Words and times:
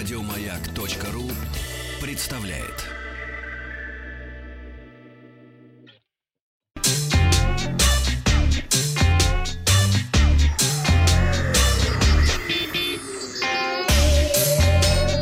Радиомаяк.ру 0.00 1.30
представляет. 2.00 2.86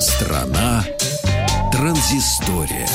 Страна 0.01 0.85
транзистория. 1.73 2.87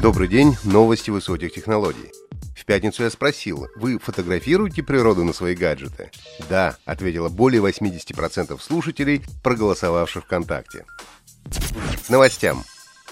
Добрый 0.00 0.28
день, 0.28 0.56
новости 0.64 1.10
высоких 1.10 1.52
технологий. 1.52 2.23
В 2.64 2.66
пятницу 2.66 3.02
я 3.02 3.10
спросил, 3.10 3.66
вы 3.76 3.98
фотографируете 3.98 4.82
природу 4.82 5.22
на 5.22 5.34
свои 5.34 5.54
гаджеты? 5.54 6.10
Да, 6.48 6.78
ответило 6.86 7.28
более 7.28 7.60
80% 7.60 8.58
слушателей, 8.58 9.22
проголосовавших 9.42 10.24
ВКонтакте. 10.24 10.86
Новостям. 12.08 12.64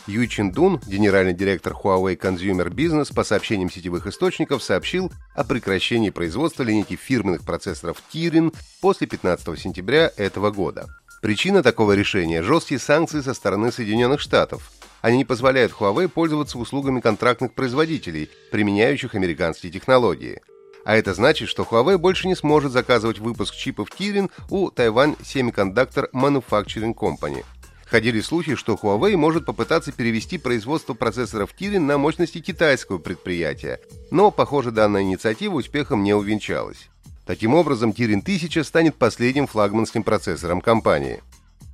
Ю 0.06 0.26
Чин 0.26 0.52
Дун, 0.52 0.80
генеральный 0.86 1.34
директор 1.34 1.74
Huawei 1.74 2.18
Consumer 2.18 2.70
Business, 2.70 3.14
по 3.14 3.24
сообщениям 3.24 3.70
сетевых 3.70 4.06
источников, 4.06 4.62
сообщил 4.62 5.12
о 5.34 5.44
прекращении 5.44 6.08
производства 6.08 6.62
линейки 6.62 6.96
фирменных 6.96 7.44
процессоров 7.44 8.02
Kirin 8.10 8.54
после 8.80 9.06
15 9.06 9.60
сентября 9.60 10.10
этого 10.16 10.50
года. 10.50 10.88
Причина 11.20 11.62
такого 11.62 11.92
решения– 11.92 12.42
жесткие 12.42 12.80
санкции 12.80 13.20
со 13.20 13.34
стороны 13.34 13.70
Соединенных 13.70 14.22
Штатов– 14.22 14.72
они 15.02 15.18
не 15.18 15.24
позволяют 15.24 15.72
Huawei 15.72 16.08
пользоваться 16.08 16.58
услугами 16.58 17.00
контрактных 17.00 17.52
производителей, 17.52 18.30
применяющих 18.50 19.14
американские 19.14 19.70
технологии. 19.70 20.40
А 20.84 20.96
это 20.96 21.12
значит, 21.12 21.48
что 21.48 21.64
Huawei 21.64 21.98
больше 21.98 22.28
не 22.28 22.34
сможет 22.34 22.72
заказывать 22.72 23.18
выпуск 23.18 23.54
чипов 23.54 23.88
Kirin 23.90 24.30
у 24.48 24.70
Taiwan 24.70 25.18
Semiconductor 25.20 26.10
Manufacturing 26.12 26.94
Company. 26.94 27.44
Ходили 27.84 28.20
слухи, 28.20 28.54
что 28.54 28.74
Huawei 28.74 29.16
может 29.16 29.44
попытаться 29.44 29.92
перевести 29.92 30.38
производство 30.38 30.94
процессоров 30.94 31.54
Kirin 31.58 31.80
на 31.80 31.98
мощности 31.98 32.40
китайского 32.40 32.98
предприятия, 32.98 33.80
но, 34.10 34.30
похоже, 34.30 34.70
данная 34.70 35.02
инициатива 35.02 35.56
успехом 35.56 36.02
не 36.02 36.14
увенчалась. 36.14 36.88
Таким 37.26 37.54
образом, 37.54 37.90
Kirin 37.90 38.22
1000 38.22 38.64
станет 38.64 38.96
последним 38.96 39.46
флагманским 39.46 40.02
процессором 40.02 40.60
компании. 40.60 41.22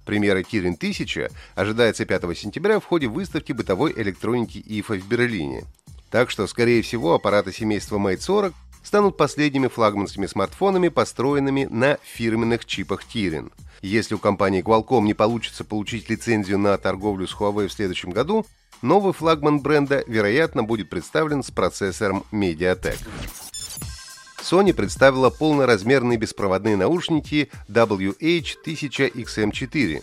Премьера 0.08 0.40
Kirin 0.40 0.74
1000 0.74 1.30
ожидается 1.54 2.06
5 2.06 2.22
сентября 2.38 2.80
в 2.80 2.86
ходе 2.86 3.08
выставки 3.08 3.52
бытовой 3.52 3.92
электроники 3.94 4.56
ИФА 4.66 4.94
в 4.94 5.06
Берлине. 5.06 5.64
Так 6.10 6.30
что, 6.30 6.46
скорее 6.46 6.80
всего, 6.80 7.12
аппараты 7.12 7.52
семейства 7.52 7.98
Mate 7.98 8.20
40 8.20 8.54
станут 8.82 9.18
последними 9.18 9.68
флагманскими 9.68 10.24
смартфонами, 10.24 10.88
построенными 10.88 11.68
на 11.70 11.98
фирменных 12.02 12.64
чипах 12.64 13.02
Kirin. 13.02 13.52
Если 13.82 14.14
у 14.14 14.18
компании 14.18 14.64
Qualcomm 14.64 15.02
не 15.02 15.12
получится 15.12 15.62
получить 15.62 16.08
лицензию 16.08 16.58
на 16.58 16.78
торговлю 16.78 17.28
с 17.28 17.34
Huawei 17.34 17.68
в 17.68 17.72
следующем 17.74 18.08
году, 18.08 18.46
новый 18.80 19.12
флагман 19.12 19.60
бренда, 19.60 20.04
вероятно, 20.06 20.64
будет 20.64 20.88
представлен 20.88 21.42
с 21.42 21.50
процессором 21.50 22.24
MediaTek. 22.32 22.96
Sony 24.48 24.72
представила 24.72 25.28
полноразмерные 25.28 26.16
беспроводные 26.16 26.76
наушники 26.76 27.50
WH-1000XM4. 27.68 30.02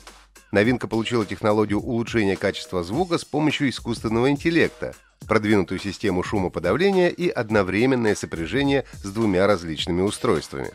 Новинка 0.52 0.88
получила 0.88 1.26
технологию 1.26 1.80
улучшения 1.80 2.36
качества 2.36 2.84
звука 2.84 3.18
с 3.18 3.26
помощью 3.26 3.70
искусственного 3.70 4.30
интеллекта, 4.30 4.94
продвинутую 5.28 5.80
систему 5.80 6.22
шумоподавления 6.22 7.10
и 7.10 7.28
одновременное 7.28 8.14
сопряжение 8.14 8.86
с 8.94 9.12
двумя 9.12 9.48
различными 9.48 10.04
устройствами. 10.04 10.70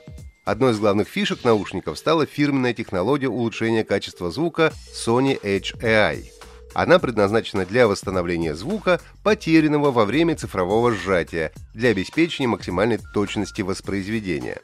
Одной 0.45 0.73
из 0.73 0.81
главных 0.81 1.07
фишек 1.07 1.45
наушников 1.45 1.97
стала 1.97 2.27
фирменная 2.27 2.75
технология 2.75 3.29
улучшения 3.29 3.85
качества 3.85 4.33
звука 4.33 4.73
Sony 4.93 5.41
Edge 5.41 5.81
AI– 5.81 6.25
она 6.75 6.99
предназначена 6.99 7.67
для 7.67 7.89
восстановления 7.89 8.55
звука, 8.55 9.01
потерянного 9.23 9.91
во 9.91 10.05
время 10.05 10.37
цифрового 10.37 10.93
сжатия, 10.93 11.53
для 11.75 11.91
обеспечения 11.91 12.49
максимальной 12.49 12.99
точности 13.13 13.63
воспроизведения. 13.63 14.59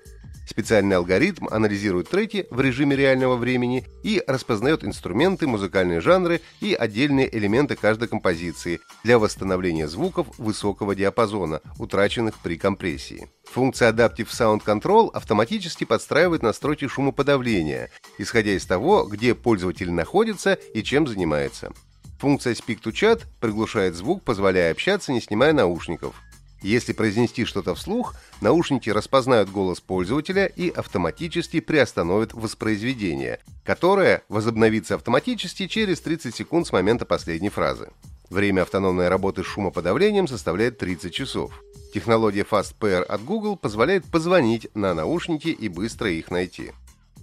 Специальный 0.46 0.96
алгоритм 0.96 1.48
анализирует 1.50 2.08
треки 2.08 2.46
в 2.50 2.60
режиме 2.60 2.94
реального 2.94 3.36
времени 3.36 3.84
и 4.04 4.22
распознает 4.28 4.84
инструменты, 4.84 5.48
музыкальные 5.48 6.00
жанры 6.00 6.40
и 6.60 6.72
отдельные 6.72 7.34
элементы 7.36 7.74
каждой 7.74 8.06
композиции 8.06 8.78
для 9.02 9.18
восстановления 9.18 9.88
звуков 9.88 10.28
высокого 10.38 10.94
диапазона, 10.94 11.62
утраченных 11.78 12.38
при 12.38 12.56
компрессии. 12.56 13.28
Функция 13.44 13.92
Adaptive 13.92 14.28
Sound 14.28 14.62
Control 14.64 15.10
автоматически 15.12 15.82
подстраивает 15.82 16.42
настройки 16.42 16.86
шумоподавления, 16.86 17.90
исходя 18.18 18.52
из 18.52 18.64
того, 18.66 19.04
где 19.04 19.34
пользователь 19.34 19.90
находится 19.90 20.54
и 20.54 20.84
чем 20.84 21.08
занимается. 21.08 21.72
Функция 22.18 22.54
Speak 22.54 22.82
to 22.82 22.92
Chat 22.92 23.24
приглушает 23.40 23.94
звук, 23.94 24.22
позволяя 24.22 24.72
общаться, 24.72 25.12
не 25.12 25.20
снимая 25.20 25.52
наушников. 25.52 26.14
Если 26.62 26.92
произнести 26.92 27.44
что-то 27.44 27.74
вслух, 27.74 28.14
наушники 28.40 28.88
распознают 28.88 29.50
голос 29.50 29.80
пользователя 29.80 30.46
и 30.46 30.70
автоматически 30.70 31.60
приостановят 31.60 32.32
воспроизведение, 32.32 33.40
которое 33.64 34.22
возобновится 34.28 34.94
автоматически 34.94 35.66
через 35.66 36.00
30 36.00 36.34
секунд 36.34 36.66
с 36.66 36.72
момента 36.72 37.04
последней 37.04 37.50
фразы. 37.50 37.90
Время 38.30 38.62
автономной 38.62 39.08
работы 39.08 39.44
с 39.44 39.46
шумоподавлением 39.46 40.26
составляет 40.26 40.78
30 40.78 41.14
часов. 41.14 41.62
Технология 41.94 42.42
FastPair 42.42 43.02
от 43.02 43.22
Google 43.24 43.56
позволяет 43.56 44.04
позвонить 44.06 44.68
на 44.74 44.94
наушники 44.94 45.48
и 45.48 45.68
быстро 45.68 46.10
их 46.10 46.30
найти. 46.30 46.72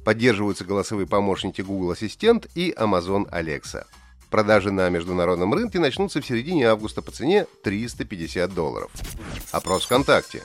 Поддерживаются 0.05 0.63
голосовые 0.63 1.07
помощники 1.07 1.61
Google 1.61 1.91
Ассистент 1.91 2.47
и 2.55 2.71
Amazon 2.71 3.29
Alexa. 3.31 3.85
Продажи 4.33 4.71
на 4.71 4.89
международном 4.89 5.53
рынке 5.53 5.77
начнутся 5.77 6.19
в 6.19 6.25
середине 6.25 6.67
августа 6.67 7.03
по 7.03 7.11
цене 7.11 7.45
350 7.61 8.51
долларов. 8.51 8.89
Опрос 9.51 9.85
ВКонтакте. 9.85 10.41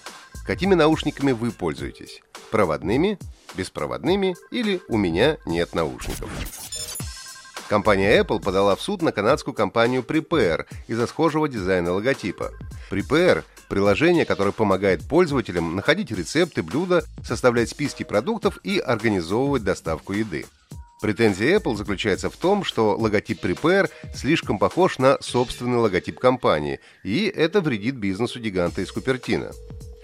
Какими 0.47 0.75
наушниками 0.75 1.33
вы 1.33 1.53
пользуетесь? 1.53 2.21
Проводными, 2.51 3.19
беспроводными 3.55 4.37
или 4.51 4.83
у 4.89 4.99
меня 4.99 5.39
нет 5.47 5.75
наушников? 5.75 6.29
Компания 7.71 8.21
Apple 8.21 8.43
подала 8.43 8.77
в 8.77 8.83
суд 8.83 9.01
на 9.01 9.11
канадскую 9.11 9.55
компанию 9.55 10.03
Prepare 10.03 10.67
из-за 10.87 11.07
схожего 11.07 11.49
дизайна 11.49 11.95
логотипа. 11.95 12.51
Prepare– 12.91 13.43
приложение, 13.71 14.27
которое 14.27 14.53
помогает 14.53 15.03
пользователям 15.09 15.75
находить 15.75 16.11
рецепты, 16.11 16.63
блюда, 16.63 17.05
составлять 17.25 17.71
списки 17.71 18.03
продуктов 18.03 18.59
и 18.65 18.79
организовывать 18.79 19.65
доставку 19.65 20.13
еды. 20.13 20.45
Претензия 21.01 21.59
Apple 21.59 21.77
заключается 21.77 22.29
в 22.29 22.37
том, 22.37 22.65
что 22.65 22.97
логотип 22.97 23.45
Prepare 23.45 23.89
слишком 24.15 24.59
похож 24.59 24.99
на 24.99 25.17
собственный 25.21 25.79
логотип 25.79 26.19
компании, 26.19 26.81
и 27.05 27.27
это 27.27 27.61
вредит 27.61 27.95
бизнесу 27.95 28.41
гиганта 28.41 28.83
из 28.83 28.91
Купертино. 28.91 29.53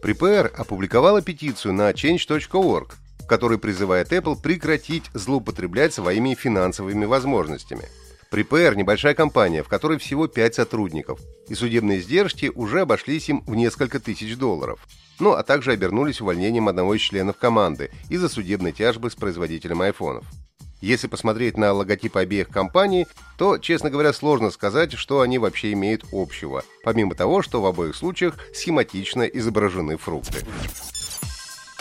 Prepare 0.03 0.47
опубликовала 0.47 1.21
петицию 1.21 1.75
на 1.75 1.91
change.org, 1.91 2.94
в 3.19 3.27
которой 3.27 3.59
призывает 3.59 4.12
Apple 4.12 4.41
прекратить 4.41 5.10
злоупотреблять 5.15 5.93
своими 5.93 6.34
финансовыми 6.34 7.06
возможностями. 7.06 7.88
Prepare– 8.31 8.75
небольшая 8.77 9.15
компания, 9.15 9.62
в 9.65 9.69
которой 9.69 9.99
всего 9.99 10.28
5 10.28 10.54
сотрудников, 10.54 11.21
и 11.49 11.54
судебные 11.54 11.99
издержки 11.99 12.53
уже 12.54 12.83
обошлись 12.83 13.28
им 13.28 13.43
в 13.47 13.54
несколько 13.56 13.99
тысяч 13.99 14.37
долларов. 14.37 14.87
Ну, 15.19 15.33
а 15.33 15.43
также 15.43 15.72
обернулись 15.72 16.21
увольнением 16.21 16.69
одного 16.69 16.94
из 16.94 17.00
членов 17.00 17.37
команды 17.37 17.91
из-за 18.09 18.28
судебной 18.28 18.72
тяжбы 18.72 19.10
с 19.10 19.15
производителем 19.15 19.83
айфонов. 19.83 20.25
Если 20.84 21.06
посмотреть 21.06 21.56
на 21.56 21.72
логотипы 21.72 22.21
обеих 22.21 22.50
компаний, 22.50 23.06
то, 23.39 23.56
честно 23.56 23.89
говоря, 23.89 24.12
сложно 24.12 24.50
сказать, 24.50 24.93
что 24.93 25.22
они 25.22 25.39
вообще 25.39 25.72
имеют 25.72 26.05
общего, 26.12 26.62
помимо 26.83 27.15
того, 27.15 27.41
что 27.41 27.62
в 27.62 27.67
обоих 27.67 27.97
случаях 27.97 28.37
схематично 28.53 29.22
изображены 29.22 29.97
фрукты. 29.97 30.45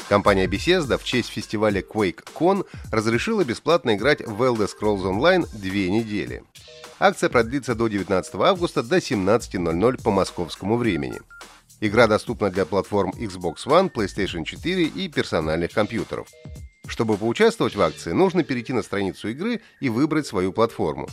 Компания 0.08 0.46
Bethesda 0.48 0.98
в 0.98 1.04
честь 1.04 1.28
фестиваля 1.28 1.82
QuakeCon 1.82 2.66
разрешила 2.94 3.44
бесплатно 3.44 3.96
играть 3.96 4.26
в 4.26 4.42
Elder 4.42 4.70
Scrolls 4.70 5.04
Online 5.04 5.50
две 5.54 5.92
недели. 5.92 6.42
Акция 6.98 7.30
продлится 7.30 7.76
до 7.76 7.90
19 7.90 8.36
августа 8.36 8.84
до 8.84 9.00
17.00 9.00 10.02
по 10.02 10.12
московскому 10.12 10.78
времени. 10.78 11.20
Игра 11.82 12.08
доступна 12.08 12.50
для 12.50 12.66
платформ 12.66 13.12
Xbox 13.18 13.66
One, 13.66 13.92
PlayStation 13.92 14.46
4 14.46 14.86
и 14.86 15.10
персональных 15.10 15.74
компьютеров. 15.74 16.30
Чтобы 16.88 17.18
поучаствовать 17.18 17.76
в 17.76 17.82
акции, 17.82 18.12
нужно 18.12 18.44
перейти 18.44 18.74
на 18.74 18.84
страницу 18.84 19.30
игры 19.30 19.62
и 19.80 19.90
выбрать 19.90 20.28
свою 20.28 20.52
платформу. 20.52 21.08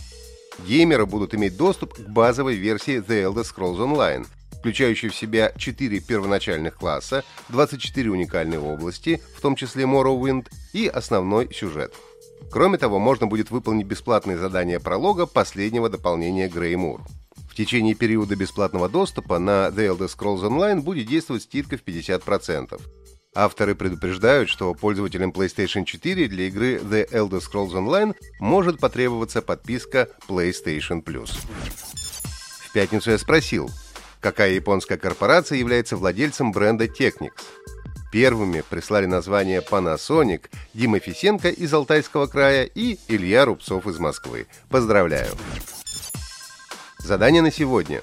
Геймеры 0.67 1.07
будут 1.07 1.35
иметь 1.35 1.57
доступ 1.57 1.95
к 1.95 2.01
базовой 2.01 2.57
версии 2.57 2.99
The 2.99 3.33
Elder 3.33 3.45
Scrolls 3.45 3.79
Online, 3.79 4.27
включающей 4.59 5.09
в 5.09 5.15
себя 5.15 5.53
4 5.57 6.01
первоначальных 6.01 6.77
класса, 6.77 7.25
24 7.49 8.11
уникальные 8.11 8.61
области, 8.61 9.23
в 9.37 9.41
том 9.41 9.57
числе 9.57 9.85
Morrowind, 9.85 10.49
и 10.73 10.87
основной 10.87 11.53
сюжет. 11.55 11.95
Кроме 12.51 12.79
того, 12.79 12.99
можно 12.99 13.27
будет 13.27 13.51
выполнить 13.51 13.87
бесплатные 13.87 14.37
задания 14.37 14.81
пролога 14.81 15.27
последнего 15.27 15.89
дополнения 15.89 16.49
Греймур. 16.49 17.01
В 17.49 17.55
течение 17.55 17.95
периода 17.95 18.37
бесплатного 18.37 18.89
доступа 18.89 19.39
на 19.39 19.69
The 19.69 19.97
Elder 19.97 20.09
Scrolls 20.09 20.43
Online 20.43 20.81
будет 20.81 21.07
действовать 21.07 21.45
скидка 21.45 21.77
в 21.77 21.85
50%. 21.85 22.81
Авторы 23.35 23.77
предупреждают, 23.77 24.49
что 24.49 24.75
пользователям 24.75 25.31
PlayStation 25.31 25.85
4 25.85 26.27
для 26.27 26.49
игры 26.49 26.79
The 26.79 27.09
Elder 27.11 27.41
Scrolls 27.41 27.73
Online 27.73 28.17
может 28.41 28.81
потребоваться 28.81 29.41
подписка 29.41 30.09
PlayStation 30.27 31.03
Plus. 31.03 31.31
В 32.69 32.73
пятницу 32.73 33.13
я 33.13 33.19
спросил, 33.19 33.71
какая 34.21 34.53
японская 34.53 34.99
корпорация 34.99 35.59
является 35.59 35.97
владельцем 35.97 36.51
бренда 36.51 36.87
Technics. 36.87 37.45
Первыми 38.11 38.65
прислали 38.69 39.07
название 39.07 39.61
Panasonic 39.61 40.47
Дима 40.75 40.99
Фисенко 40.99 41.51
из 41.51 41.73
Алтайского 41.73 42.27
края 42.27 42.65
и 42.65 42.99
Илья 43.07 43.45
Рубцов 43.45 43.87
из 43.87 44.01
Москвы. 44.01 44.49
Поздравляю! 44.69 45.31
Задание 46.99 47.43
на 47.43 47.53
сегодня. 47.53 48.03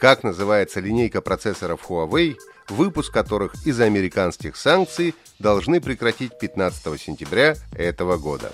Как 0.00 0.22
называется 0.22 0.78
линейка 0.78 1.20
процессоров 1.20 1.90
Huawei, 1.90 2.36
выпуск 2.68 3.12
которых 3.12 3.54
из-за 3.66 3.84
американских 3.84 4.56
санкций 4.56 5.14
должны 5.38 5.80
прекратить 5.80 6.38
15 6.38 7.00
сентября 7.00 7.56
этого 7.72 8.16
года? 8.16 8.52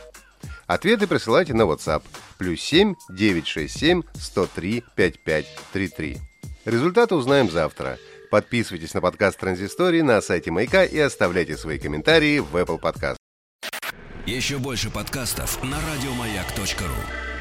Ответы 0.67 1.07
присылайте 1.07 1.55
на 1.55 1.63
WhatsApp 1.63 2.03
плюс 2.39 2.61
7 2.61 2.95
967 3.11 4.03
103 4.15 4.85
5533. 4.95 6.19
Результаты 6.65 7.15
узнаем 7.15 7.51
завтра. 7.51 7.99
Подписывайтесь 8.31 8.93
на 8.93 9.01
подкаст 9.01 9.39
Транзистории 9.39 10.01
на 10.01 10.21
сайте 10.21 10.51
Маяка 10.51 10.85
и 10.85 10.99
оставляйте 10.99 11.57
свои 11.57 11.79
комментарии 11.79 12.41
в 12.41 12.57
Apple 12.57 12.81
Podcast. 12.81 13.17
Еще 14.27 14.59
больше 14.59 14.91
подкастов 14.91 15.63
на 15.63 15.79
радиомаяк.ру. 15.81 17.36